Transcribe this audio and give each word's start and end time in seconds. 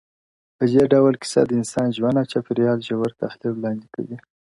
په 0.57 0.63
دې 0.71 0.83
ډول 0.93 1.13
کيسه 1.21 1.41
د 1.45 1.51
انسان 1.59 1.87
ژوند 1.97 2.15
او 2.21 2.29
چاپېريال 2.31 2.77
ژور 2.87 3.09
تحليل 3.21 3.53
وړلاندي 3.55 3.87
کوي، 3.95 4.17